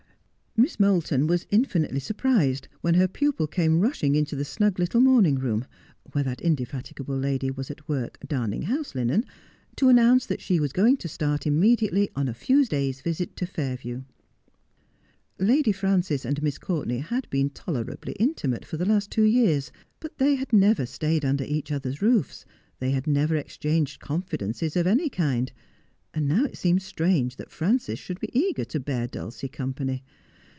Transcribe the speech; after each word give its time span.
Miss 0.57 0.81
Moulton 0.81 1.27
was 1.27 1.47
infinitely 1.49 2.01
surprised 2.01 2.67
when 2.81 2.95
her 2.95 3.07
pupil 3.07 3.47
came 3.47 3.79
rushing 3.79 4.15
into 4.15 4.35
the 4.35 4.43
snug 4.43 4.79
little 4.79 4.99
morning 4.99 5.35
room 5.35 5.65
where 6.11 6.25
that 6.25 6.41
indefatig 6.41 6.99
able 6.99 7.17
lady 7.17 7.49
was 7.49 7.71
at 7.71 7.87
work 7.87 8.17
darning 8.27 8.63
house 8.63 8.93
linen, 8.93 9.23
to 9.77 9.87
announce 9.87 10.25
that 10.25 10.41
she 10.41 10.59
was 10.59 10.73
going 10.73 10.97
to 10.97 11.07
start 11.07 11.47
immediately 11.47 12.09
on 12.17 12.27
a 12.27 12.33
few 12.33 12.65
days' 12.65 12.99
visit 12.99 13.33
to 13.37 13.45
Fairview. 13.45 14.03
Lady 15.39 15.71
Frances 15.71 16.25
and 16.25 16.43
Miss 16.43 16.57
Courtenay 16.57 16.99
had 16.99 17.29
been 17.29 17.49
tolerably 17.49 18.13
inti 18.19 18.49
mate 18.49 18.65
for 18.65 18.75
the 18.75 18.85
last 18.85 19.09
two 19.09 19.23
years, 19.23 19.71
but 20.01 20.17
they 20.17 20.35
had 20.35 20.51
never 20.51 20.85
stayed 20.85 21.23
under 21.23 21.45
each 21.45 21.71
other's 21.71 22.01
roofs, 22.01 22.43
they 22.79 22.91
had 22.91 23.07
never 23.07 23.37
exchanged 23.37 24.01
confidences 24.01 24.75
of 24.75 24.85
anv 24.85 25.09
kind; 25.13 25.53
and 26.13 26.27
now 26.27 26.43
it 26.43 26.57
seemed 26.57 26.81
strange 26.81 27.37
that 27.37 27.49
Frances 27.49 27.97
should 27.97 28.19
be 28.19 28.29
ea<rer 28.37 28.65
to 28.65 28.81
bear 28.81 29.07
Dulcie 29.07 29.47
company. 29.47 30.03